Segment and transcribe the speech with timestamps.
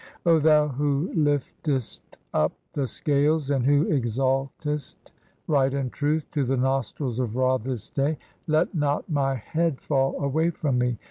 [0.21, 5.11] (6) O thou who liftest up the Scales and "who exaltest
[5.45, 8.17] right and truth to the nostrils of Ra this day,
[8.47, 10.97] "let not my head fall away from me.